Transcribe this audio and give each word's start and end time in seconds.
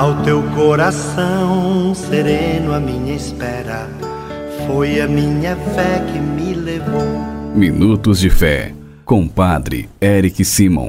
Ao 0.00 0.22
teu 0.22 0.42
coração 0.54 1.94
sereno, 1.94 2.72
a 2.72 2.80
minha 2.80 3.14
espera 3.14 3.86
foi 4.66 4.98
a 4.98 5.06
minha 5.06 5.54
fé 5.54 6.02
que 6.10 6.18
me 6.18 6.54
levou. 6.54 7.04
Minutos 7.54 8.18
de 8.18 8.30
Fé, 8.30 8.74
com 9.04 9.28
Padre 9.28 9.90
Eric 10.00 10.42
Simon. 10.42 10.86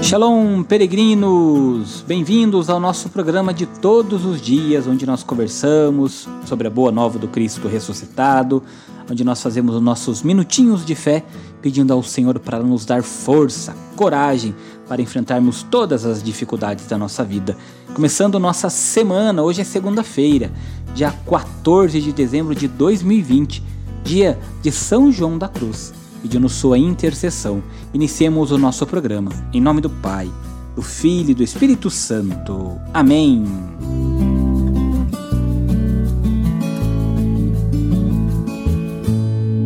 Shalom, 0.00 0.62
peregrinos! 0.62 2.04
Bem-vindos 2.06 2.70
ao 2.70 2.78
nosso 2.78 3.08
programa 3.08 3.52
de 3.52 3.66
todos 3.66 4.24
os 4.24 4.40
dias, 4.40 4.86
onde 4.86 5.04
nós 5.04 5.24
conversamos 5.24 6.28
sobre 6.44 6.68
a 6.68 6.70
boa 6.70 6.92
nova 6.92 7.18
do 7.18 7.26
Cristo 7.26 7.66
ressuscitado, 7.66 8.62
onde 9.10 9.24
nós 9.24 9.42
fazemos 9.42 9.74
os 9.74 9.82
nossos 9.82 10.22
minutinhos 10.22 10.84
de 10.84 10.94
fé, 10.94 11.24
pedindo 11.60 11.92
ao 11.92 12.02
Senhor 12.02 12.38
para 12.38 12.62
nos 12.62 12.84
dar 12.84 13.02
força, 13.02 13.74
coragem 13.96 14.54
para 14.88 15.02
enfrentarmos 15.02 15.62
todas 15.62 16.04
as 16.04 16.22
dificuldades 16.22 16.86
da 16.86 16.98
nossa 16.98 17.24
vida. 17.24 17.56
Começando 17.94 18.38
nossa 18.38 18.68
semana, 18.70 19.42
hoje 19.42 19.60
é 19.60 19.64
segunda-feira, 19.64 20.50
dia 20.94 21.12
14 21.28 22.00
de 22.00 22.12
dezembro 22.12 22.54
de 22.54 22.68
2020, 22.68 23.62
dia 24.04 24.38
de 24.62 24.70
São 24.72 25.10
João 25.12 25.38
da 25.38 25.48
Cruz 25.48 25.92
pedindo 26.22 26.48
sua 26.48 26.78
intercessão. 26.78 27.62
Iniciemos 27.92 28.52
o 28.52 28.56
nosso 28.56 28.86
programa. 28.86 29.30
Em 29.52 29.60
nome 29.60 29.80
do 29.80 29.90
Pai, 29.90 30.30
do 30.74 30.80
Filho 30.80 31.30
e 31.30 31.34
do 31.34 31.42
Espírito 31.42 31.90
Santo. 31.90 32.78
Amém. 32.94 33.44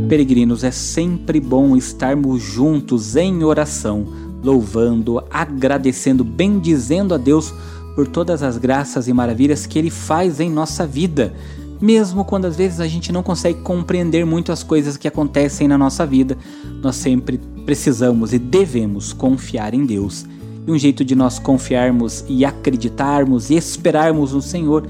Peregrinos, 0.08 0.62
é 0.62 0.70
sempre 0.70 1.40
bom 1.40 1.76
estarmos 1.76 2.40
juntos 2.42 3.16
em 3.16 3.42
oração, 3.42 4.06
louvando, 4.42 5.22
agradecendo, 5.30 6.22
bendizendo 6.22 7.14
a 7.14 7.16
Deus 7.16 7.52
por 7.94 8.06
todas 8.06 8.42
as 8.42 8.56
graças 8.56 9.08
e 9.08 9.12
maravilhas 9.12 9.66
que 9.66 9.78
Ele 9.78 9.90
faz 9.90 10.38
em 10.38 10.50
nossa 10.50 10.86
vida 10.86 11.34
mesmo 11.80 12.24
quando 12.24 12.46
às 12.46 12.56
vezes 12.56 12.80
a 12.80 12.86
gente 12.86 13.12
não 13.12 13.22
consegue 13.22 13.60
compreender 13.60 14.24
muito 14.24 14.52
as 14.52 14.62
coisas 14.62 14.96
que 14.96 15.06
acontecem 15.06 15.68
na 15.68 15.76
nossa 15.76 16.06
vida, 16.06 16.36
nós 16.82 16.96
sempre 16.96 17.38
precisamos 17.64 18.32
e 18.32 18.38
devemos 18.38 19.12
confiar 19.12 19.74
em 19.74 19.84
Deus. 19.84 20.24
E 20.66 20.70
um 20.70 20.78
jeito 20.78 21.04
de 21.04 21.14
nós 21.14 21.38
confiarmos 21.38 22.24
e 22.28 22.44
acreditarmos 22.44 23.50
e 23.50 23.54
esperarmos 23.54 24.32
no 24.32 24.42
Senhor 24.42 24.86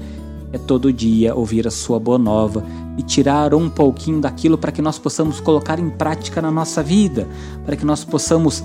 é 0.51 0.57
todo 0.57 0.93
dia 0.93 1.35
ouvir 1.35 1.67
a 1.67 1.71
Sua 1.71 1.99
boa 1.99 2.17
nova 2.17 2.63
e 2.97 3.03
tirar 3.03 3.53
um 3.53 3.69
pouquinho 3.69 4.21
daquilo 4.21 4.57
para 4.57 4.71
que 4.71 4.81
nós 4.81 4.97
possamos 4.97 5.39
colocar 5.39 5.79
em 5.79 5.89
prática 5.89 6.41
na 6.41 6.51
nossa 6.51 6.81
vida, 6.81 7.27
para 7.65 7.75
que 7.75 7.85
nós 7.85 8.03
possamos 8.03 8.63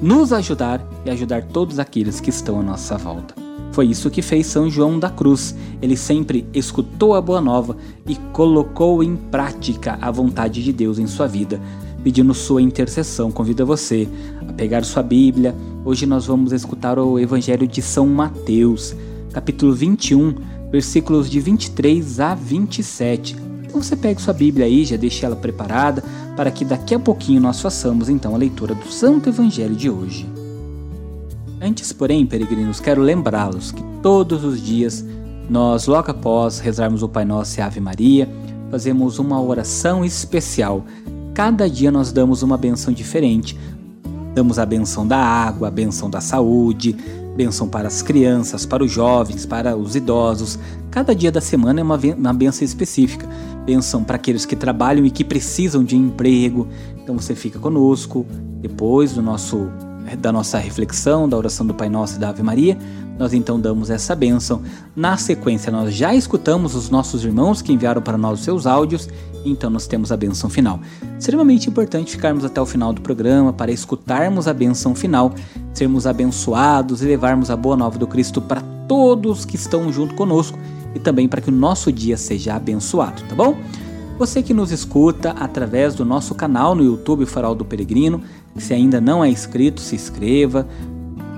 nos 0.00 0.32
ajudar 0.32 0.86
e 1.04 1.10
ajudar 1.10 1.42
todos 1.44 1.78
aqueles 1.78 2.20
que 2.20 2.30
estão 2.30 2.60
à 2.60 2.62
nossa 2.62 2.96
volta. 2.96 3.34
Foi 3.72 3.86
isso 3.86 4.08
que 4.08 4.22
fez 4.22 4.46
São 4.46 4.70
João 4.70 4.98
da 4.98 5.10
Cruz. 5.10 5.54
Ele 5.82 5.98
sempre 5.98 6.46
escutou 6.54 7.14
a 7.14 7.20
boa 7.20 7.42
nova 7.42 7.76
e 8.06 8.14
colocou 8.32 9.02
em 9.02 9.16
prática 9.16 9.98
a 10.00 10.10
vontade 10.10 10.62
de 10.62 10.72
Deus 10.72 10.98
em 10.98 11.06
sua 11.06 11.26
vida. 11.26 11.60
Pedindo 12.02 12.32
sua 12.32 12.62
intercessão, 12.62 13.30
convido 13.30 13.66
você 13.66 14.08
a 14.48 14.52
pegar 14.52 14.82
sua 14.84 15.02
Bíblia. 15.02 15.54
Hoje 15.84 16.06
nós 16.06 16.24
vamos 16.24 16.52
escutar 16.52 16.98
o 16.98 17.18
Evangelho 17.18 17.66
de 17.66 17.82
São 17.82 18.06
Mateus, 18.06 18.96
capítulo 19.32 19.74
21, 19.74 20.34
versículos 20.70 21.30
de 21.30 21.40
23 21.40 22.20
a 22.20 22.34
27. 22.34 23.36
Então 23.64 23.82
você 23.82 23.96
pegue 23.96 24.20
sua 24.20 24.32
Bíblia 24.32 24.66
aí, 24.66 24.84
já 24.84 24.96
deixe 24.96 25.24
ela 25.24 25.36
preparada, 25.36 26.02
para 26.36 26.50
que 26.50 26.64
daqui 26.64 26.94
a 26.94 26.98
pouquinho 26.98 27.40
nós 27.40 27.60
façamos 27.60 28.08
então 28.08 28.34
a 28.34 28.38
leitura 28.38 28.74
do 28.74 28.90
Santo 28.90 29.28
Evangelho 29.28 29.74
de 29.74 29.90
hoje. 29.90 30.26
Antes, 31.60 31.92
porém, 31.92 32.26
peregrinos, 32.26 32.80
quero 32.80 33.02
lembrá-los 33.02 33.72
que 33.72 33.82
todos 34.02 34.44
os 34.44 34.60
dias 34.62 35.04
nós, 35.48 35.86
logo 35.86 36.10
após 36.10 36.58
rezarmos 36.58 37.02
o 37.02 37.08
Pai 37.08 37.24
Nosso 37.24 37.58
e 37.58 37.62
a 37.62 37.66
Ave 37.66 37.80
Maria, 37.80 38.28
fazemos 38.70 39.18
uma 39.18 39.40
oração 39.40 40.04
especial. 40.04 40.84
Cada 41.32 41.68
dia 41.68 41.90
nós 41.90 42.12
damos 42.12 42.42
uma 42.42 42.56
benção 42.56 42.92
diferente. 42.92 43.58
Damos 44.34 44.58
a 44.58 44.66
benção 44.66 45.06
da 45.06 45.18
água, 45.18 45.68
a 45.68 45.70
benção 45.70 46.10
da 46.10 46.20
saúde, 46.20 46.96
benção 47.36 47.68
para 47.68 47.86
as 47.86 48.00
crianças, 48.02 48.64
para 48.64 48.82
os 48.82 48.90
jovens, 48.90 49.44
para 49.44 49.76
os 49.76 49.94
idosos. 49.94 50.58
Cada 50.90 51.14
dia 51.14 51.30
da 51.30 51.40
semana 51.40 51.80
é 51.80 51.82
uma, 51.82 51.96
uma 52.16 52.32
benção 52.32 52.64
específica. 52.64 53.28
Benção 53.64 54.02
para 54.02 54.16
aqueles 54.16 54.46
que 54.46 54.56
trabalham 54.56 55.04
e 55.04 55.10
que 55.10 55.22
precisam 55.22 55.84
de 55.84 55.96
emprego. 55.96 56.66
Então 57.02 57.14
você 57.18 57.34
fica 57.34 57.58
conosco 57.58 58.26
depois 58.60 59.12
do 59.12 59.22
nosso 59.22 59.68
da 60.20 60.30
nossa 60.30 60.56
reflexão, 60.56 61.28
da 61.28 61.36
oração 61.36 61.66
do 61.66 61.74
Pai 61.74 61.88
Nosso 61.88 62.14
e 62.14 62.20
da 62.20 62.28
Ave 62.28 62.40
Maria, 62.40 62.78
nós 63.18 63.32
então 63.32 63.58
damos 63.58 63.90
essa 63.90 64.14
bênção. 64.14 64.62
Na 64.94 65.16
sequência, 65.16 65.72
nós 65.72 65.94
já 65.94 66.14
escutamos 66.14 66.74
os 66.74 66.90
nossos 66.90 67.24
irmãos 67.24 67.62
que 67.62 67.72
enviaram 67.72 68.02
para 68.02 68.18
nós 68.18 68.38
os 68.38 68.44
seus 68.44 68.66
áudios, 68.66 69.08
então 69.44 69.70
nós 69.70 69.86
temos 69.86 70.12
a 70.12 70.16
bênção 70.16 70.50
final. 70.50 70.80
Extremamente 71.18 71.68
importante 71.68 72.12
ficarmos 72.12 72.44
até 72.44 72.60
o 72.60 72.66
final 72.66 72.92
do 72.92 73.00
programa 73.00 73.52
para 73.52 73.72
escutarmos 73.72 74.46
a 74.46 74.52
bênção 74.52 74.94
final, 74.94 75.32
sermos 75.72 76.06
abençoados 76.06 77.02
e 77.02 77.06
levarmos 77.06 77.50
a 77.50 77.56
boa 77.56 77.76
nova 77.76 77.98
do 77.98 78.06
Cristo 78.06 78.40
para 78.40 78.62
todos 78.88 79.44
que 79.44 79.56
estão 79.56 79.92
junto 79.92 80.14
conosco 80.14 80.58
e 80.94 80.98
também 80.98 81.28
para 81.28 81.40
que 81.40 81.50
o 81.50 81.52
nosso 81.52 81.92
dia 81.92 82.16
seja 82.16 82.54
abençoado, 82.54 83.22
tá 83.28 83.34
bom? 83.34 83.56
Você 84.18 84.42
que 84.42 84.54
nos 84.54 84.72
escuta 84.72 85.32
através 85.32 85.94
do 85.94 86.02
nosso 86.02 86.34
canal 86.34 86.74
no 86.74 86.82
YouTube 86.82 87.26
Farol 87.26 87.54
do 87.54 87.66
Peregrino, 87.66 88.22
se 88.56 88.72
ainda 88.72 88.98
não 88.98 89.22
é 89.22 89.28
inscrito, 89.28 89.78
se 89.78 89.94
inscreva, 89.94 90.66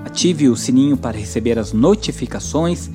ative 0.09 0.49
o 0.49 0.55
sininho 0.55 0.97
para 0.97 1.17
receber 1.17 1.57
as 1.59 1.71
notificações. 1.71 2.89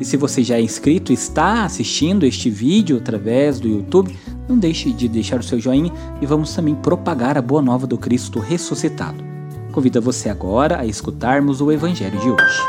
E 0.00 0.04
se 0.04 0.16
você 0.16 0.42
já 0.42 0.56
é 0.56 0.60
inscrito 0.60 1.12
e 1.12 1.14
está 1.14 1.64
assistindo 1.64 2.26
este 2.26 2.50
vídeo 2.50 2.98
através 2.98 3.58
do 3.58 3.68
YouTube, 3.68 4.14
não 4.48 4.58
deixe 4.58 4.92
de 4.92 5.08
deixar 5.08 5.40
o 5.40 5.42
seu 5.42 5.58
joinha 5.58 5.92
e 6.20 6.26
vamos 6.26 6.54
também 6.54 6.74
propagar 6.74 7.38
a 7.38 7.42
boa 7.42 7.62
nova 7.62 7.86
do 7.86 7.96
Cristo 7.96 8.40
ressuscitado. 8.40 9.24
Convido 9.72 10.02
você 10.02 10.28
agora 10.28 10.80
a 10.80 10.86
escutarmos 10.86 11.60
o 11.60 11.70
Evangelho 11.70 12.18
de 12.18 12.28
hoje. 12.28 12.62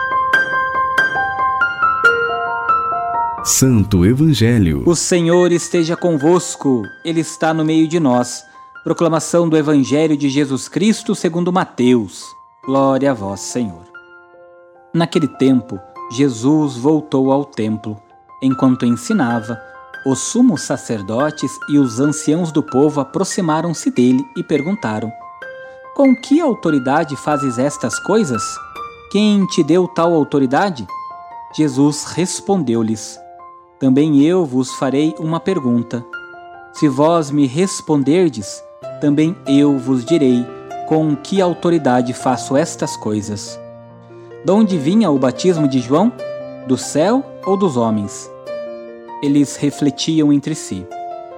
Santo 3.43 4.05
Evangelho. 4.05 4.83
O 4.85 4.95
Senhor 4.95 5.51
esteja 5.51 5.95
convosco, 5.97 6.83
Ele 7.03 7.21
está 7.21 7.53
no 7.53 7.65
meio 7.65 7.87
de 7.87 7.99
nós. 7.99 8.43
Proclamação 8.83 9.49
do 9.49 9.57
Evangelho 9.57 10.15
de 10.15 10.29
Jesus 10.29 10.69
Cristo 10.69 11.15
segundo 11.15 11.51
Mateus. 11.51 12.23
Glória 12.65 13.11
a 13.11 13.13
vós, 13.13 13.39
Senhor. 13.39 13.86
Naquele 14.93 15.27
tempo, 15.27 15.79
Jesus 16.11 16.77
voltou 16.77 17.31
ao 17.31 17.43
templo. 17.43 18.01
Enquanto 18.41 18.85
ensinava, 18.85 19.59
os 20.05 20.19
sumos 20.19 20.61
sacerdotes 20.61 21.51
e 21.69 21.77
os 21.77 21.99
anciãos 21.99 22.51
do 22.51 22.63
povo 22.63 23.01
aproximaram-se 23.01 23.91
dele 23.91 24.23
e 24.37 24.43
perguntaram: 24.43 25.11
Com 25.95 26.15
que 26.15 26.39
autoridade 26.39 27.15
fazes 27.17 27.59
estas 27.59 27.99
coisas? 27.99 28.41
Quem 29.11 29.45
te 29.47 29.63
deu 29.63 29.87
tal 29.87 30.13
autoridade? 30.13 30.87
Jesus 31.53 32.05
respondeu-lhes: 32.05 33.19
Também 33.79 34.23
eu 34.23 34.45
vos 34.45 34.73
farei 34.75 35.13
uma 35.19 35.39
pergunta. 35.39 36.05
Se 36.71 36.87
vós 36.87 37.29
me 37.29 37.45
responderdes, 37.45 38.63
também 39.01 39.35
eu 39.45 39.77
vos 39.77 40.05
direi 40.05 40.45
com 40.87 41.15
que 41.15 41.41
autoridade 41.41 42.13
faço 42.13 42.55
estas 42.55 42.95
coisas. 42.95 43.59
De 44.45 44.51
onde 44.51 44.77
vinha 44.77 45.09
o 45.09 45.17
batismo 45.17 45.67
de 45.67 45.79
João? 45.79 46.11
Do 46.67 46.77
céu 46.77 47.25
ou 47.45 47.57
dos 47.57 47.75
homens? 47.75 48.29
Eles 49.21 49.55
refletiam 49.55 50.31
entre 50.31 50.53
si. 50.53 50.85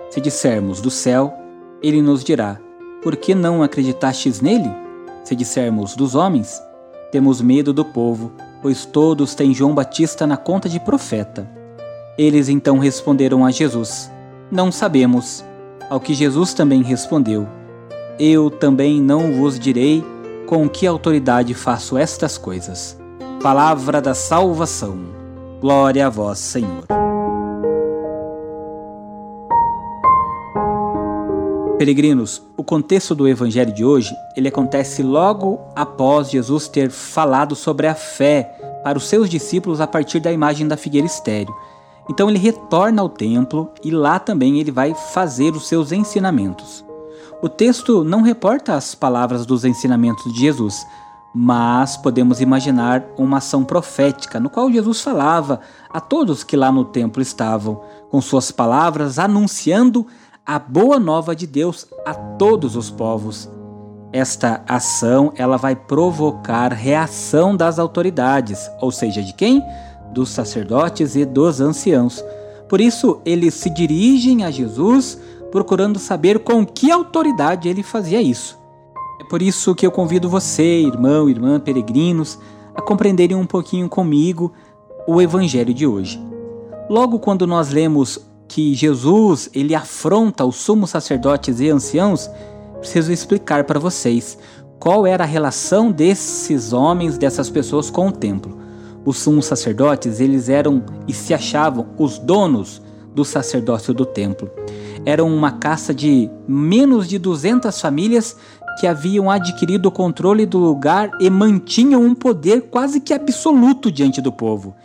Se 0.09 0.19
dissermos 0.19 0.81
do 0.81 0.91
céu, 0.91 1.33
ele 1.81 2.01
nos 2.01 2.23
dirá: 2.23 2.59
Por 3.01 3.15
que 3.15 3.33
não 3.33 3.63
acreditastes 3.63 4.41
nele? 4.41 4.69
Se 5.23 5.35
dissermos 5.35 5.95
dos 5.95 6.13
homens, 6.13 6.61
temos 7.11 7.41
medo 7.41 7.71
do 7.71 7.85
povo, 7.85 8.31
pois 8.61 8.85
todos 8.85 9.33
têm 9.33 9.53
João 9.53 9.73
Batista 9.73 10.27
na 10.27 10.35
conta 10.35 10.67
de 10.67 10.79
profeta. 10.79 11.49
Eles 12.17 12.49
então 12.49 12.77
responderam 12.77 13.45
a 13.45 13.51
Jesus: 13.51 14.11
Não 14.51 14.71
sabemos. 14.71 15.43
Ao 15.89 15.99
que 15.99 16.13
Jesus 16.13 16.53
também 16.53 16.83
respondeu: 16.83 17.47
Eu 18.19 18.49
também 18.49 19.01
não 19.01 19.31
vos 19.31 19.57
direi 19.57 20.03
com 20.45 20.67
que 20.67 20.85
autoridade 20.85 21.53
faço 21.53 21.97
estas 21.97 22.37
coisas. 22.37 22.98
Palavra 23.41 24.01
da 24.01 24.13
salvação. 24.13 24.99
Glória 25.61 26.05
a 26.05 26.09
vós, 26.09 26.39
Senhor. 26.39 26.83
Peregrinos, 31.77 32.41
o 32.57 32.63
contexto 32.65 33.15
do 33.15 33.25
evangelho 33.29 33.73
de 33.73 33.85
hoje, 33.85 34.13
ele 34.35 34.49
acontece 34.49 35.01
logo 35.01 35.57
após 35.73 36.29
Jesus 36.29 36.67
ter 36.67 36.91
falado 36.91 37.55
sobre 37.55 37.87
a 37.87 37.95
fé 37.95 38.43
para 38.83 38.97
os 38.97 39.07
seus 39.07 39.29
discípulos 39.29 39.79
a 39.79 39.87
partir 39.87 40.19
da 40.19 40.33
imagem 40.33 40.67
da 40.67 40.75
figueira 40.75 41.07
estéreo. 41.07 41.55
Então 42.09 42.29
ele 42.29 42.39
retorna 42.39 43.01
ao 43.01 43.07
templo 43.07 43.71
e 43.81 43.89
lá 43.89 44.19
também 44.19 44.59
ele 44.59 44.69
vai 44.69 44.93
fazer 44.93 45.53
os 45.53 45.65
seus 45.65 45.93
ensinamentos. 45.93 46.83
O 47.41 47.47
texto 47.47 48.03
não 48.03 48.21
reporta 48.21 48.73
as 48.73 48.93
palavras 48.93 49.45
dos 49.45 49.63
ensinamentos 49.63 50.33
de 50.33 50.41
Jesus, 50.41 50.85
mas 51.33 51.95
podemos 51.95 52.41
imaginar 52.41 53.05
uma 53.17 53.37
ação 53.37 53.63
profética 53.63 54.39
no 54.39 54.49
qual 54.49 54.71
Jesus 54.71 55.01
falava 55.01 55.59
a 55.89 55.99
todos 55.99 56.43
que 56.43 56.57
lá 56.57 56.71
no 56.71 56.85
templo 56.85 57.21
estavam, 57.21 57.81
com 58.09 58.19
suas 58.19 58.51
palavras 58.51 59.19
anunciando 59.19 60.07
a 60.45 60.57
boa 60.57 60.99
nova 60.99 61.35
de 61.35 61.45
Deus 61.45 61.87
a 62.05 62.13
todos 62.13 62.75
os 62.75 62.89
povos. 62.89 63.49
Esta 64.11 64.63
ação 64.67 65.31
ela 65.35 65.57
vai 65.57 65.75
provocar 65.75 66.73
reação 66.73 67.55
das 67.55 67.77
autoridades, 67.77 68.69
ou 68.81 68.91
seja, 68.91 69.21
de 69.21 69.33
quem? 69.33 69.63
Dos 70.11 70.29
sacerdotes 70.29 71.15
e 71.15 71.23
dos 71.23 71.61
anciãos. 71.61 72.23
Por 72.67 72.81
isso, 72.81 73.21
eles 73.23 73.53
se 73.53 73.69
dirigem 73.69 74.43
a 74.43 74.49
Jesus 74.49 75.19
procurando 75.51 75.99
saber 75.99 76.39
com 76.39 76.65
que 76.65 76.91
autoridade 76.91 77.69
ele 77.69 77.83
fazia 77.83 78.21
isso. 78.21 78.58
É 79.19 79.23
por 79.25 79.41
isso 79.41 79.75
que 79.75 79.85
eu 79.85 79.91
convido 79.91 80.29
você, 80.29 80.81
irmão, 80.81 81.29
irmã, 81.29 81.59
peregrinos, 81.59 82.39
a 82.73 82.81
compreenderem 82.81 83.35
um 83.35 83.45
pouquinho 83.45 83.89
comigo 83.89 84.53
o 85.07 85.21
evangelho 85.21 85.73
de 85.73 85.85
hoje. 85.85 86.19
Logo 86.89 87.19
quando 87.19 87.45
nós 87.45 87.69
lemos 87.69 88.19
que 88.47 88.73
Jesus 88.73 89.49
ele 89.53 89.75
afronta 89.75 90.45
os 90.45 90.55
sumos 90.55 90.89
sacerdotes 90.89 91.59
e 91.59 91.69
anciãos, 91.69 92.29
preciso 92.79 93.11
explicar 93.11 93.65
para 93.65 93.79
vocês 93.79 94.37
qual 94.79 95.05
era 95.05 95.23
a 95.23 95.27
relação 95.27 95.91
desses 95.91 96.71
homens, 96.71 97.17
dessas 97.17 97.49
pessoas 97.49 97.89
com 97.89 98.07
o 98.07 98.11
templo. 98.11 98.57
Os 99.05 99.17
sumos 99.17 99.45
sacerdotes, 99.45 100.19
eles 100.19 100.49
eram 100.49 100.83
e 101.07 101.13
se 101.13 101.33
achavam 101.33 101.87
os 101.97 102.17
donos 102.17 102.81
do 103.13 103.25
sacerdócio 103.25 103.93
do 103.93 104.05
templo. 104.05 104.49
Eram 105.05 105.33
uma 105.33 105.51
caça 105.51 105.93
de 105.93 106.29
menos 106.47 107.07
de 107.07 107.17
200 107.17 107.79
famílias 107.79 108.37
que 108.79 108.87
haviam 108.87 109.29
adquirido 109.29 109.87
o 109.87 109.91
controle 109.91 110.45
do 110.45 110.57
lugar 110.57 111.11
e 111.19 111.29
mantinham 111.29 112.01
um 112.01 112.15
poder 112.15 112.69
quase 112.69 112.99
que 112.99 113.13
absoluto 113.13 113.91
diante 113.91 114.21
do 114.21 114.31
povo 114.31 114.75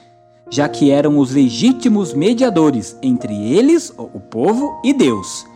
já 0.50 0.68
que 0.68 0.90
eram 0.90 1.18
os 1.18 1.32
legítimos 1.32 2.14
mediadores 2.14 2.96
entre 3.02 3.34
eles, 3.52 3.92
o 3.96 4.20
povo, 4.20 4.80
e 4.84 4.92
Deus. 4.92 5.46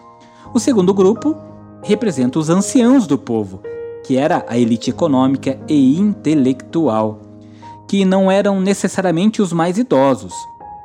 O 0.52 0.58
segundo 0.58 0.93
grupo 0.94 1.37
representa 1.82 2.38
os 2.38 2.50
anciãos 2.50 3.06
do 3.06 3.19
povo, 3.19 3.62
que 4.05 4.17
era 4.17 4.44
a 4.49 4.58
elite 4.58 4.91
econômica 4.91 5.58
e 5.69 5.99
intelectual, 5.99 7.20
que 7.87 8.05
não 8.05 8.31
eram 8.31 8.61
necessariamente 8.61 9.41
os 9.41 9.52
mais 9.52 9.79
idosos. 9.79 10.34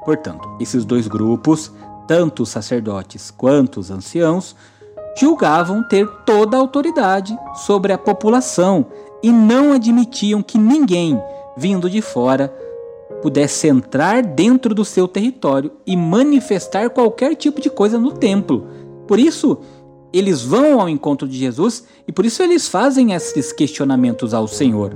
Portanto, 0.05 0.47
esses 0.59 0.85
dois 0.85 1.07
grupos, 1.07 1.71
tanto 2.07 2.43
os 2.43 2.49
sacerdotes 2.49 3.31
quanto 3.31 3.79
os 3.79 3.89
anciãos, 3.89 4.55
julgavam 5.15 5.83
ter 5.83 6.07
toda 6.25 6.57
a 6.57 6.59
autoridade 6.59 7.37
sobre 7.55 7.93
a 7.93 7.97
população 7.97 8.85
e 9.21 9.31
não 9.31 9.71
admitiam 9.71 10.41
que 10.41 10.57
ninguém, 10.57 11.21
vindo 11.55 11.89
de 11.89 12.01
fora, 12.01 12.53
pudesse 13.21 13.67
entrar 13.67 14.21
dentro 14.21 14.75
do 14.75 14.83
seu 14.83 15.07
território 15.07 15.71
e 15.85 15.95
manifestar 15.95 16.89
qualquer 16.89 17.35
tipo 17.35 17.61
de 17.61 17.69
coisa 17.69 17.97
no 17.97 18.11
templo. 18.11 18.67
Por 19.07 19.17
isso, 19.17 19.59
eles 20.11 20.41
vão 20.41 20.81
ao 20.81 20.89
encontro 20.89 21.27
de 21.27 21.37
Jesus 21.37 21.85
e 22.07 22.11
por 22.11 22.25
isso 22.25 22.43
eles 22.43 22.67
fazem 22.67 23.13
esses 23.13 23.53
questionamentos 23.53 24.33
ao 24.33 24.47
Senhor. 24.47 24.93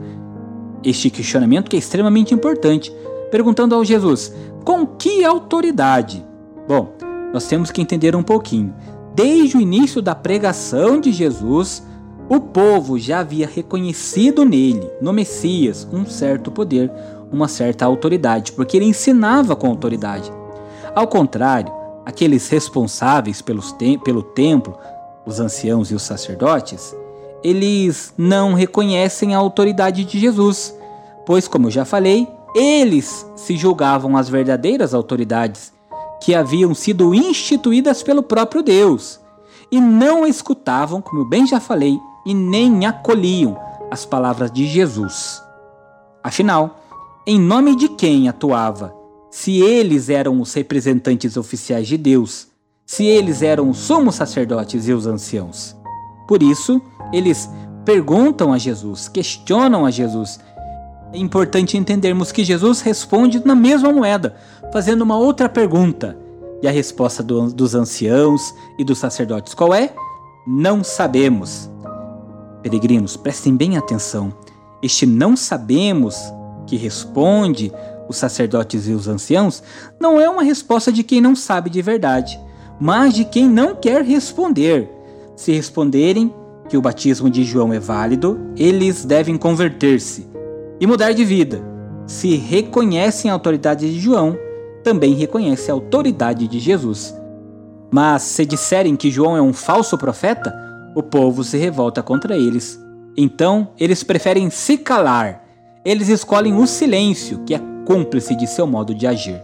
Este 0.83 1.09
questionamento 1.09 1.69
que 1.69 1.75
é 1.75 1.79
extremamente 1.79 2.33
importante, 2.33 2.93
perguntando 3.31 3.73
ao 3.73 3.85
Jesus: 3.85 4.33
com 4.65 4.85
que 4.85 5.23
autoridade? 5.23 6.25
Bom, 6.67 6.93
nós 7.33 7.47
temos 7.47 7.71
que 7.71 7.81
entender 7.81 8.15
um 8.15 8.23
pouquinho. 8.23 8.73
Desde 9.17 9.57
o 9.57 9.61
início 9.61 9.99
da 9.99 10.13
pregação 10.13 11.01
de 11.01 11.11
Jesus, 11.11 11.81
o 12.29 12.39
povo 12.39 12.99
já 12.99 13.21
havia 13.21 13.47
reconhecido 13.47 14.45
nele, 14.45 14.87
no 15.01 15.11
Messias, 15.11 15.87
um 15.91 16.05
certo 16.05 16.51
poder, 16.51 16.91
uma 17.31 17.47
certa 17.47 17.83
autoridade, 17.83 18.51
porque 18.51 18.77
ele 18.77 18.85
ensinava 18.85 19.55
com 19.55 19.69
autoridade. 19.69 20.31
Ao 20.93 21.07
contrário, 21.07 21.73
aqueles 22.05 22.47
responsáveis 22.47 23.41
te 23.41 23.97
pelo 23.97 24.21
templo, 24.21 24.77
os 25.25 25.39
anciãos 25.39 25.89
e 25.89 25.95
os 25.95 26.03
sacerdotes, 26.03 26.95
eles 27.43 28.13
não 28.15 28.53
reconhecem 28.53 29.33
a 29.33 29.39
autoridade 29.39 30.05
de 30.05 30.19
Jesus, 30.19 30.77
pois, 31.25 31.47
como 31.47 31.65
eu 31.65 31.71
já 31.71 31.85
falei, 31.85 32.27
eles 32.53 33.25
se 33.35 33.57
julgavam 33.57 34.15
as 34.15 34.29
verdadeiras 34.29 34.93
autoridades 34.93 35.75
que 36.21 36.33
haviam 36.33 36.73
sido 36.73 37.13
instituídas 37.13 38.03
pelo 38.03 38.23
próprio 38.23 38.61
Deus 38.61 39.19
e 39.71 39.79
não 39.79 40.25
escutavam, 40.25 41.01
como 41.01 41.21
eu 41.21 41.25
bem 41.25 41.45
já 41.45 41.59
falei, 41.59 41.99
e 42.25 42.33
nem 42.33 42.85
acolhiam 42.85 43.57
as 43.91 44.05
palavras 44.05 44.51
de 44.51 44.65
Jesus. 44.65 45.41
Afinal, 46.23 46.79
em 47.25 47.39
nome 47.39 47.75
de 47.75 47.89
quem 47.89 48.27
atuava? 48.27 48.95
Se 49.29 49.61
eles 49.61 50.09
eram 50.09 50.39
os 50.41 50.53
representantes 50.53 51.37
oficiais 51.37 51.87
de 51.87 51.97
Deus, 51.97 52.47
se 52.85 53.05
eles 53.05 53.41
eram 53.41 53.69
os 53.69 53.77
sumos 53.77 54.15
sacerdotes 54.15 54.87
e 54.87 54.93
os 54.93 55.05
anciãos. 55.05 55.75
Por 56.27 56.41
isso, 56.41 56.81
eles 57.11 57.49
perguntam 57.85 58.51
a 58.51 58.57
Jesus, 58.57 59.07
questionam 59.07 59.85
a 59.85 59.91
Jesus. 59.91 60.39
É 61.13 61.17
importante 61.17 61.77
entendermos 61.77 62.31
que 62.31 62.43
Jesus 62.43 62.81
responde 62.81 63.45
na 63.45 63.55
mesma 63.55 63.91
moeda, 63.91 64.35
fazendo 64.71 65.01
uma 65.01 65.17
outra 65.17 65.47
pergunta. 65.47 66.17
E 66.61 66.67
a 66.67 66.71
resposta 66.71 67.21
do, 67.21 67.51
dos 67.51 67.75
anciãos 67.75 68.41
e 68.79 68.83
dos 68.83 68.97
sacerdotes 68.97 69.53
qual 69.53 69.73
é? 69.73 69.93
Não 70.45 70.83
sabemos. 70.83 71.69
Peregrinos, 72.63 73.15
prestem 73.15 73.55
bem 73.55 73.77
atenção. 73.77 74.33
Este 74.81 75.05
não 75.05 75.35
sabemos 75.35 76.15
que 76.65 76.75
responde 76.75 77.71
os 78.07 78.17
sacerdotes 78.17 78.87
e 78.87 78.91
os 78.91 79.07
anciãos, 79.07 79.61
não 79.99 80.19
é 80.19 80.29
uma 80.29 80.43
resposta 80.43 80.91
de 80.91 81.03
quem 81.03 81.19
não 81.19 81.35
sabe 81.35 81.69
de 81.69 81.81
verdade, 81.81 82.39
mas 82.79 83.13
de 83.13 83.25
quem 83.25 83.47
não 83.47 83.75
quer 83.75 84.03
responder. 84.03 84.89
Se 85.35 85.51
responderem 85.51 86.33
que 86.69 86.77
o 86.77 86.81
batismo 86.81 87.29
de 87.29 87.43
João 87.43 87.73
é 87.73 87.79
válido, 87.79 88.39
eles 88.55 89.05
devem 89.05 89.37
converter-se 89.37 90.27
e 90.79 90.87
mudar 90.87 91.11
de 91.13 91.23
vida. 91.23 91.61
Se 92.05 92.35
reconhecem 92.35 93.29
a 93.29 93.33
autoridade 93.33 93.91
de 93.91 93.99
João, 93.99 94.37
também 94.87 95.13
reconhecem 95.13 95.71
a 95.71 95.75
autoridade 95.75 96.47
de 96.47 96.59
Jesus. 96.59 97.13
Mas 97.91 98.23
se 98.23 98.45
disserem 98.45 98.95
que 98.95 99.11
João 99.11 99.35
é 99.35 99.41
um 99.41 99.53
falso 99.53 99.97
profeta, 99.97 100.53
o 100.95 101.03
povo 101.03 101.43
se 101.43 101.57
revolta 101.57 102.01
contra 102.01 102.37
eles. 102.37 102.79
Então, 103.17 103.69
eles 103.77 104.03
preferem 104.03 104.49
se 104.49 104.77
calar 104.77 105.47
eles 105.87 106.09
escolhem 106.09 106.53
o 106.53 106.67
silêncio, 106.67 107.39
que 107.45 107.55
é 107.55 107.61
cúmplice 107.85 108.35
de 108.35 108.45
seu 108.45 108.67
modo 108.67 108.93
de 108.93 109.07
agir. 109.07 109.41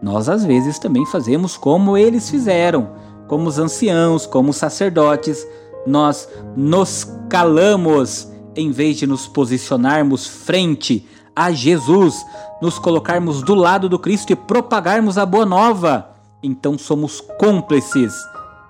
Nós 0.00 0.26
às 0.26 0.42
vezes 0.42 0.78
também 0.78 1.04
fazemos 1.04 1.58
como 1.58 1.98
eles 1.98 2.30
fizeram, 2.30 2.92
como 3.28 3.46
os 3.46 3.58
anciãos, 3.58 4.24
como 4.24 4.48
os 4.48 4.56
sacerdotes. 4.56 5.46
Nós 5.86 6.26
nos 6.56 7.06
calamos 7.28 8.26
em 8.56 8.70
vez 8.70 8.96
de 8.96 9.06
nos 9.06 9.28
posicionarmos 9.28 10.26
frente 10.26 11.06
a 11.34 11.52
Jesus, 11.52 12.24
nos 12.60 12.78
colocarmos 12.78 13.42
do 13.42 13.54
lado 13.54 13.88
do 13.88 13.98
Cristo 13.98 14.32
e 14.32 14.36
propagarmos 14.36 15.18
a 15.18 15.26
boa 15.26 15.46
nova. 15.46 16.08
Então 16.42 16.76
somos 16.76 17.20
cúmplices 17.20 18.14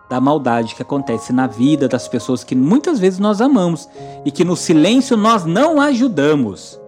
da 0.09 0.21
maldade 0.21 0.75
que 0.75 0.83
acontece 0.83 1.33
na 1.33 1.47
vida 1.47 1.88
das 1.88 2.07
pessoas 2.07 2.45
que 2.45 2.54
muitas 2.54 2.99
vezes 2.99 3.19
nós 3.19 3.40
amamos 3.40 3.88
e 4.25 4.31
que 4.31 4.45
no 4.45 4.57
silêncio 4.57 5.16
nós 5.16 5.45
não 5.45 5.81
ajudamos. 5.81 6.78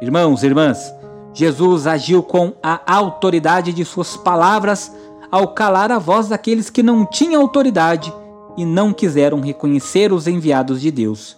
Irmãos 0.00 0.44
irmãs, 0.44 0.94
Jesus 1.34 1.86
agiu 1.86 2.22
com 2.22 2.52
a 2.62 2.80
autoridade 2.86 3.72
de 3.72 3.84
suas 3.84 4.16
palavras 4.16 4.92
ao 5.30 5.48
calar 5.48 5.92
a 5.92 5.98
voz 5.98 6.28
daqueles 6.28 6.70
que 6.70 6.82
não 6.82 7.04
tinham 7.04 7.42
autoridade 7.42 8.12
e 8.56 8.64
não 8.64 8.92
quiseram 8.92 9.40
reconhecer 9.40 10.12
os 10.12 10.26
enviados 10.26 10.80
de 10.80 10.90
Deus. 10.90 11.36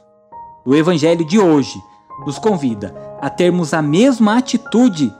O 0.64 0.74
Evangelho 0.74 1.24
de 1.24 1.38
hoje 1.38 1.78
nos 2.26 2.38
convida 2.38 2.94
a 3.20 3.28
termos 3.28 3.72
a 3.74 3.82
mesma 3.82 4.38
atitude 4.38 5.12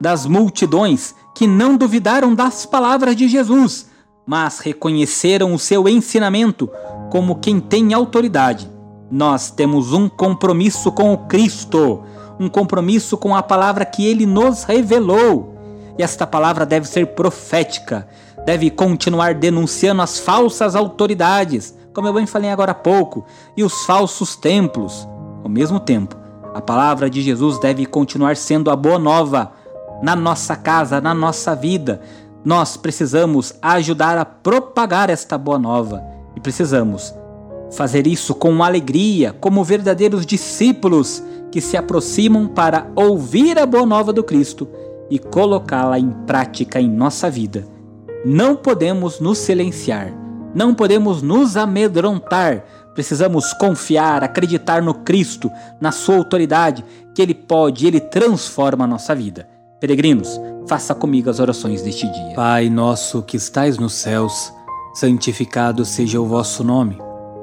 das 0.00 0.26
multidões 0.26 1.14
que 1.34 1.46
não 1.46 1.76
duvidaram 1.76 2.34
das 2.34 2.66
palavras 2.66 3.16
de 3.16 3.28
Jesus, 3.28 3.90
mas 4.26 4.58
reconheceram 4.58 5.52
o 5.52 5.58
seu 5.58 5.88
ensinamento 5.88 6.68
como 7.10 7.36
quem 7.36 7.60
tem 7.60 7.94
autoridade. 7.94 8.70
Nós 9.10 9.50
temos 9.50 9.92
um 9.92 10.08
compromisso 10.08 10.90
com 10.90 11.12
o 11.12 11.18
Cristo 11.26 12.02
um 12.38 12.48
compromisso 12.48 13.16
com 13.16 13.34
a 13.34 13.42
palavra 13.42 13.84
que 13.84 14.06
ele 14.06 14.26
nos 14.26 14.64
revelou. 14.64 15.54
E 15.98 16.02
esta 16.02 16.26
palavra 16.26 16.66
deve 16.66 16.88
ser 16.88 17.08
profética, 17.08 18.08
deve 18.44 18.70
continuar 18.70 19.34
denunciando 19.34 20.02
as 20.02 20.18
falsas 20.18 20.74
autoridades, 20.74 21.74
como 21.92 22.08
eu 22.08 22.12
bem 22.12 22.26
falei 22.26 22.50
agora 22.50 22.72
há 22.72 22.74
pouco, 22.74 23.24
e 23.56 23.62
os 23.62 23.84
falsos 23.84 24.34
templos. 24.34 25.06
Ao 25.44 25.50
mesmo 25.50 25.78
tempo, 25.78 26.16
a 26.54 26.60
palavra 26.62 27.10
de 27.10 27.20
Jesus 27.20 27.58
deve 27.60 27.84
continuar 27.84 28.34
sendo 28.34 28.70
a 28.70 28.76
boa 28.76 28.98
nova 28.98 29.52
na 30.02 30.16
nossa 30.16 30.56
casa, 30.56 31.02
na 31.02 31.12
nossa 31.12 31.54
vida. 31.54 32.00
Nós 32.42 32.78
precisamos 32.78 33.54
ajudar 33.60 34.16
a 34.16 34.24
propagar 34.24 35.10
esta 35.10 35.36
boa 35.36 35.58
nova 35.58 36.02
e 36.34 36.40
precisamos 36.40 37.14
fazer 37.72 38.06
isso 38.06 38.34
com 38.34 38.64
alegria, 38.64 39.34
como 39.38 39.62
verdadeiros 39.62 40.24
discípulos 40.24 41.22
que 41.52 41.60
se 41.60 41.76
aproximam 41.76 42.46
para 42.46 42.86
ouvir 42.96 43.58
a 43.58 43.66
boa 43.66 43.84
nova 43.84 44.14
do 44.14 44.24
Cristo 44.24 44.66
e 45.10 45.18
colocá-la 45.18 45.98
em 45.98 46.10
prática 46.26 46.80
em 46.80 46.88
nossa 46.88 47.28
vida. 47.28 47.66
Não 48.24 48.56
podemos 48.56 49.20
nos 49.20 49.38
silenciar, 49.38 50.10
não 50.54 50.74
podemos 50.74 51.20
nos 51.20 51.56
amedrontar. 51.56 52.64
Precisamos 52.94 53.52
confiar, 53.54 54.22
acreditar 54.22 54.80
no 54.80 54.94
Cristo, 54.94 55.50
na 55.80 55.90
Sua 55.90 56.16
autoridade, 56.16 56.84
que 57.14 57.20
Ele 57.20 57.34
pode, 57.34 57.86
Ele 57.86 58.00
transforma 58.00 58.84
a 58.84 58.88
nossa 58.88 59.14
vida. 59.14 59.48
Peregrinos, 59.80 60.40
faça 60.66 60.94
comigo 60.94 61.28
as 61.28 61.40
orações 61.40 61.82
deste 61.82 62.06
dia. 62.10 62.34
Pai 62.34 62.70
nosso 62.70 63.22
que 63.22 63.36
estais 63.36 63.78
nos 63.78 63.94
céus, 63.94 64.52
santificado 64.94 65.84
seja 65.84 66.20
o 66.20 66.26
vosso 66.26 66.62
nome. 66.62 66.96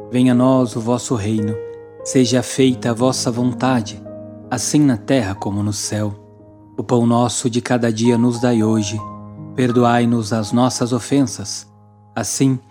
Venha 0.10 0.31
a 0.31 0.36
nós 0.36 0.75
o 0.75 0.81
vosso 0.81 1.15
reino. 1.15 1.55
Seja 2.03 2.41
feita 2.41 2.89
a 2.89 2.93
vossa 2.93 3.29
vontade, 3.29 4.01
assim 4.50 4.81
na 4.81 4.98
terra 4.98 5.36
como 5.36 5.62
no 5.62 5.72
céu. 5.72 6.15
O 6.77 6.84
pão 6.84 7.05
nosso 7.05 7.50
de 7.50 7.62
cada 7.62 7.93
dia 7.93 8.17
nos 8.17 8.41
dai 8.41 8.63
hoje. 8.63 9.00
Perdoai-nos 9.55 10.34
as 10.34 10.51
nossas 10.51 10.93
ofensas, 10.93 11.67
assim 12.15 12.55
como 12.55 12.71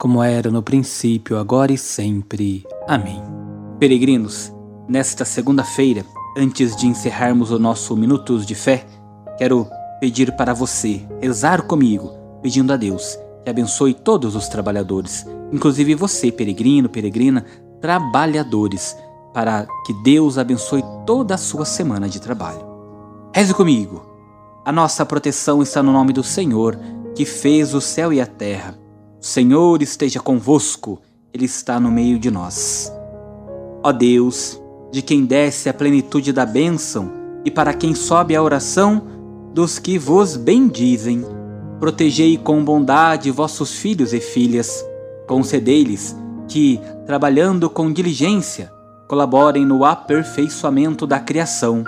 como 0.00 0.22
era 0.22 0.50
no 0.50 0.62
princípio, 0.62 1.36
agora 1.36 1.72
e 1.72 1.76
sempre. 1.76 2.64
Amém. 2.88 3.22
Peregrinos, 3.78 4.50
nesta 4.88 5.26
segunda-feira, 5.26 6.06
antes 6.34 6.74
de 6.74 6.86
encerrarmos 6.86 7.50
o 7.50 7.58
nosso 7.58 7.94
Minutos 7.94 8.46
de 8.46 8.54
Fé, 8.54 8.86
quero 9.36 9.68
pedir 10.00 10.34
para 10.36 10.54
você 10.54 11.06
rezar 11.20 11.62
comigo, 11.62 12.14
pedindo 12.42 12.72
a 12.72 12.78
Deus 12.78 13.18
que 13.44 13.50
abençoe 13.50 13.92
todos 13.92 14.34
os 14.34 14.48
trabalhadores, 14.48 15.26
inclusive 15.52 15.94
você, 15.94 16.32
peregrino, 16.32 16.88
peregrina, 16.88 17.44
trabalhadores, 17.78 18.96
para 19.34 19.66
que 19.84 19.92
Deus 20.02 20.38
abençoe 20.38 20.82
toda 21.06 21.34
a 21.34 21.38
sua 21.38 21.66
semana 21.66 22.08
de 22.08 22.20
trabalho. 22.20 22.64
Reze 23.34 23.52
comigo. 23.52 24.02
A 24.64 24.72
nossa 24.72 25.04
proteção 25.04 25.62
está 25.62 25.82
no 25.82 25.92
nome 25.92 26.14
do 26.14 26.24
Senhor, 26.24 26.78
que 27.14 27.26
fez 27.26 27.74
o 27.74 27.82
céu 27.82 28.14
e 28.14 28.20
a 28.20 28.26
terra. 28.26 28.79
O 29.20 29.26
Senhor 29.26 29.82
esteja 29.82 30.18
convosco, 30.18 30.98
Ele 31.30 31.44
está 31.44 31.78
no 31.78 31.90
meio 31.90 32.18
de 32.18 32.30
nós. 32.30 32.90
Ó 33.82 33.92
Deus, 33.92 34.58
de 34.90 35.02
quem 35.02 35.26
desce 35.26 35.68
a 35.68 35.74
plenitude 35.74 36.32
da 36.32 36.46
bênção 36.46 37.12
e 37.44 37.50
para 37.50 37.74
quem 37.74 37.94
sobe 37.94 38.34
a 38.34 38.42
oração 38.42 39.02
dos 39.52 39.78
que 39.78 39.98
vos 39.98 40.38
bendizem, 40.38 41.22
protegei 41.78 42.38
com 42.38 42.64
bondade 42.64 43.30
vossos 43.30 43.74
filhos 43.74 44.14
e 44.14 44.20
filhas, 44.20 44.82
concedei-lhes 45.28 46.16
que, 46.48 46.80
trabalhando 47.04 47.68
com 47.68 47.92
diligência, 47.92 48.72
colaborem 49.06 49.66
no 49.66 49.84
aperfeiçoamento 49.84 51.06
da 51.06 51.20
criação, 51.20 51.84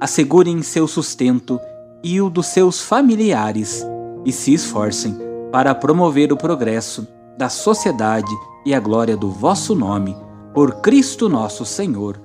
assegurem 0.00 0.62
seu 0.62 0.86
sustento 0.86 1.58
e 2.04 2.20
o 2.20 2.30
dos 2.30 2.46
seus 2.46 2.80
familiares 2.80 3.84
e 4.24 4.30
se 4.30 4.54
esforcem 4.54 5.27
para 5.50 5.74
promover 5.74 6.32
o 6.32 6.36
progresso 6.36 7.06
da 7.38 7.48
sociedade 7.48 8.30
e 8.64 8.74
a 8.74 8.80
glória 8.80 9.16
do 9.16 9.30
vosso 9.30 9.74
nome, 9.74 10.16
por 10.52 10.80
Cristo 10.80 11.28
nosso 11.28 11.64
Senhor. 11.64 12.20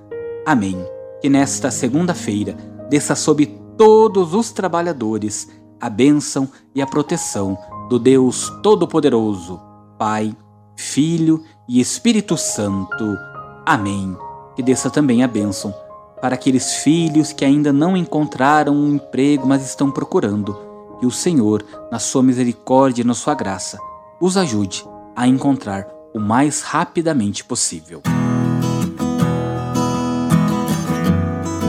Amém. 0.46 0.77
Que 1.22 1.30
nesta 1.30 1.72
segunda-feira 1.72 2.58
desça 2.89 3.15
sobre 3.15 3.46
todos 3.77 4.34
os 4.34 4.51
trabalhadores 4.51 5.50
a 5.80 5.89
bênção 5.89 6.50
e 6.74 6.82
a 6.82 6.88
proteção 6.88 7.58
do 7.89 8.00
Deus 8.00 8.50
Todo-Poderoso, 8.62 9.60
Pai, 9.98 10.36
Filho 10.75 11.44
e 11.68 11.80
Espírito 11.80 12.38
Santo. 12.38 13.18
Amém. 13.65 14.18
Que 14.56 14.63
desça 14.63 14.89
também 14.89 15.24
a 15.24 15.27
bênção 15.27 15.74
para 16.22 16.36
aqueles 16.36 16.75
filhos 16.75 17.34
que 17.34 17.44
ainda 17.44 17.74
não 17.74 17.98
encontraram 17.98 18.74
um 18.74 18.96
emprego, 18.96 19.46
mas 19.46 19.65
estão 19.65 19.92
procurando. 19.92 20.58
Que 21.03 21.07
o 21.07 21.12
Senhor, 21.12 21.65
na 21.91 22.00
sua 22.00 22.24
misericórdia 22.24 23.01
e 23.01 23.05
na 23.05 23.13
sua 23.13 23.36
graça, 23.36 23.77
os 24.22 24.38
ajude 24.38 24.86
a 25.13 25.27
encontrar 25.27 25.86
o 26.13 26.17
mais 26.17 26.62
rapidamente 26.62 27.43
possível. 27.43 28.01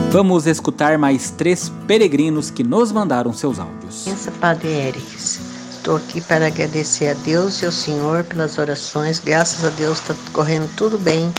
Vamos 0.09 0.47
escutar 0.47 0.97
mais 0.97 1.31
três 1.31 1.69
peregrinos 1.85 2.49
que 2.49 2.63
nos 2.63 2.93
mandaram 2.93 3.33
seus 3.33 3.59
áudios. 3.59 4.03
Pensa, 4.05 4.31
Padre 4.39 4.69
Erics. 4.69 5.41
Estou 5.69 5.97
aqui 5.97 6.21
para 6.21 6.47
agradecer 6.47 7.09
a 7.09 7.13
Deus 7.15 7.61
e 7.61 7.65
ao 7.65 7.73
Senhor 7.73 8.23
pelas 8.23 8.57
orações. 8.57 9.19
Graças 9.19 9.65
a 9.65 9.69
Deus 9.69 9.99
está 9.99 10.15
correndo 10.31 10.73
tudo 10.77 10.97
bem 10.97 11.29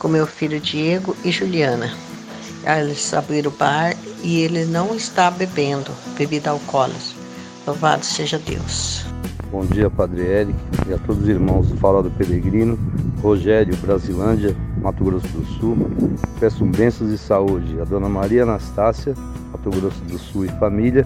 com 0.00 0.08
meu 0.08 0.26
filho 0.26 0.58
Diego 0.58 1.16
e 1.24 1.30
Juliana. 1.30 1.94
Eles 2.64 3.14
abriram 3.14 3.52
o 3.52 3.54
bar 3.54 3.96
e 4.24 4.40
ele 4.40 4.64
não 4.64 4.96
está 4.96 5.30
bebendo 5.30 5.92
bebida 6.18 6.50
alcoólica. 6.50 7.25
Louvado 7.66 8.04
seja 8.04 8.38
Deus. 8.38 9.04
Bom 9.50 9.66
dia, 9.66 9.90
Padre 9.90 10.22
Eric, 10.22 10.54
e 10.88 10.92
a 10.92 10.98
todos 10.98 11.24
os 11.24 11.28
irmãos 11.28 11.68
do 11.68 11.76
Farol 11.78 12.04
do 12.04 12.10
Peregrino, 12.10 12.78
Rogério, 13.20 13.76
Brasilândia, 13.78 14.56
Mato 14.80 15.02
Grosso 15.02 15.26
do 15.28 15.44
Sul. 15.44 15.76
Peço 16.38 16.64
bênçãos 16.64 17.10
e 17.10 17.18
saúde 17.18 17.80
a 17.80 17.84
Dona 17.84 18.08
Maria 18.08 18.44
Anastácia, 18.44 19.14
Mato 19.50 19.70
Grosso 19.70 20.00
do 20.04 20.16
Sul 20.16 20.44
e 20.44 20.48
família, 20.60 21.04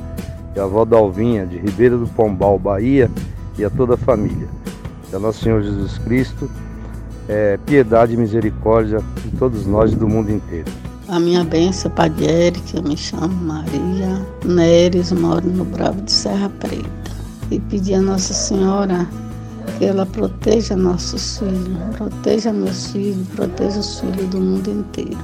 e 0.54 0.60
a 0.60 0.64
avó 0.64 0.84
Dalvinha, 0.84 1.46
de 1.46 1.56
Ribeira 1.56 1.96
do 1.96 2.06
Pombal, 2.08 2.58
Bahia, 2.58 3.10
e 3.56 3.64
a 3.64 3.70
toda 3.70 3.94
a 3.94 3.98
família. 3.98 4.48
E 5.10 5.16
a 5.16 5.18
Nosso 5.18 5.42
Senhor 5.42 5.62
Jesus 5.62 5.96
Cristo, 5.96 6.50
é, 7.26 7.58
piedade 7.64 8.12
e 8.12 8.16
misericórdia 8.18 8.98
de 9.24 9.34
todos 9.38 9.66
nós 9.66 9.94
do 9.94 10.06
mundo 10.06 10.30
inteiro. 10.30 10.70
A 11.10 11.18
minha 11.18 11.42
benção, 11.42 11.90
Padre 11.90 12.24
Eric, 12.24 12.76
eu 12.76 12.84
me 12.84 12.96
chamo 12.96 13.34
Maria 13.34 14.24
Neres, 14.44 15.10
moro 15.10 15.44
no 15.44 15.64
Bravo 15.64 16.00
de 16.02 16.12
Serra 16.12 16.48
Preta. 16.60 16.88
E 17.50 17.58
pedir 17.58 17.94
a 17.94 18.00
Nossa 18.00 18.32
Senhora 18.32 19.08
que 19.76 19.86
ela 19.86 20.06
proteja 20.06 20.76
nossos 20.76 21.38
filhos, 21.38 21.96
proteja 21.96 22.52
meus 22.52 22.92
filhos, 22.92 23.26
proteja 23.34 23.80
os 23.80 23.98
filhos 23.98 24.28
do 24.28 24.40
mundo 24.40 24.70
inteiro. 24.70 25.18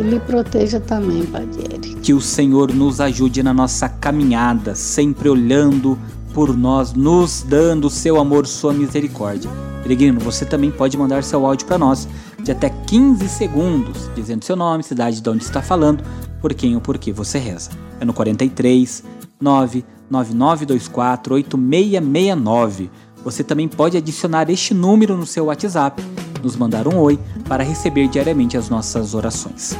Ele 0.00 0.18
proteja 0.18 0.80
também, 0.80 1.24
Padre. 1.26 1.94
Que 2.02 2.12
o 2.12 2.20
Senhor 2.20 2.74
nos 2.74 3.00
ajude 3.00 3.40
na 3.40 3.54
nossa 3.54 3.88
caminhada, 3.88 4.74
sempre 4.74 5.28
olhando 5.28 5.96
por 6.32 6.56
nós, 6.56 6.92
nos 6.92 7.44
dando 7.48 7.86
o 7.86 7.90
seu 7.90 8.18
amor, 8.18 8.48
sua 8.48 8.72
misericórdia. 8.72 9.48
Peregrino, 9.84 10.18
você 10.18 10.46
também 10.46 10.70
pode 10.70 10.96
mandar 10.96 11.22
seu 11.22 11.44
áudio 11.44 11.66
para 11.66 11.76
nós 11.76 12.08
de 12.42 12.50
até 12.50 12.70
15 12.70 13.28
segundos, 13.28 14.10
dizendo 14.16 14.42
seu 14.42 14.56
nome, 14.56 14.82
cidade 14.82 15.20
de 15.20 15.28
onde 15.28 15.44
está 15.44 15.60
falando, 15.60 16.02
por 16.40 16.54
quem 16.54 16.74
ou 16.74 16.80
por 16.80 16.96
que 16.96 17.12
você 17.12 17.38
reza. 17.38 17.70
É 18.00 18.04
no 18.04 18.14
43 18.14 19.04
99924 19.38 21.34
8669. 21.34 22.90
Você 23.22 23.44
também 23.44 23.68
pode 23.68 23.98
adicionar 23.98 24.48
este 24.48 24.72
número 24.72 25.18
no 25.18 25.26
seu 25.26 25.44
WhatsApp 25.46 26.02
nos 26.42 26.56
mandar 26.56 26.88
um 26.88 26.96
oi 26.96 27.18
para 27.46 27.62
receber 27.62 28.08
diariamente 28.08 28.56
as 28.56 28.70
nossas 28.70 29.14
orações. 29.14 29.76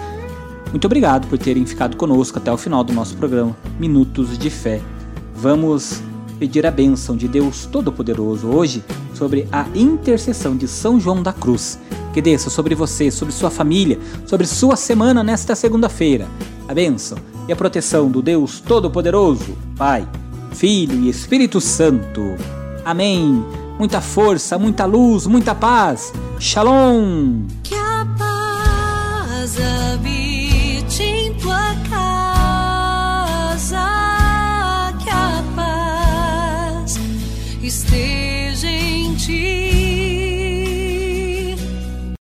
Muito 0.70 0.84
obrigado 0.84 1.26
por 1.28 1.38
terem 1.38 1.64
ficado 1.64 1.96
conosco 1.96 2.36
até 2.36 2.52
o 2.52 2.58
final 2.58 2.84
do 2.84 2.92
nosso 2.92 3.16
programa 3.16 3.56
Minutos 3.80 4.36
de 4.36 4.50
Fé. 4.50 4.82
Vamos 5.34 6.02
pedir 6.38 6.66
a 6.66 6.70
bênção 6.70 7.16
de 7.16 7.26
Deus 7.26 7.64
Todo-Poderoso 7.64 8.48
hoje 8.48 8.84
sobre 9.14 9.48
a 9.50 9.66
intercessão 9.74 10.56
de 10.56 10.68
São 10.68 11.00
João 11.00 11.22
da 11.22 11.32
Cruz. 11.32 11.78
Que 12.12 12.20
desça 12.20 12.50
sobre 12.50 12.74
você, 12.74 13.10
sobre 13.10 13.32
sua 13.32 13.50
família, 13.50 13.98
sobre 14.26 14.46
sua 14.46 14.76
semana 14.76 15.22
nesta 15.22 15.54
segunda-feira. 15.54 16.28
A 16.68 16.74
bênção 16.74 17.18
e 17.48 17.52
a 17.52 17.56
proteção 17.56 18.10
do 18.10 18.20
Deus 18.20 18.60
Todo-Poderoso, 18.60 19.56
Pai, 19.76 20.08
Filho 20.52 21.00
e 21.00 21.08
Espírito 21.08 21.60
Santo. 21.60 22.20
Amém 22.84 23.44
muita 23.78 24.00
força, 24.00 24.58
muita 24.58 24.84
luz, 24.84 25.26
muita 25.26 25.54
paz. 25.54 26.12
Shalom! 26.38 27.46
Que 27.62 27.74
a 27.74 28.06
paz 28.18 29.56
habite 29.92 31.02
em 31.02 31.34
tua 31.34 31.74
casa, 31.90 33.76
que 35.02 35.10
a 35.10 35.44
paz 35.54 36.98
esteja. 37.62 38.33